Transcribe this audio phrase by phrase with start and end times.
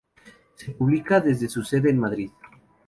[0.55, 2.31] Se publica desde su sede en Madrid.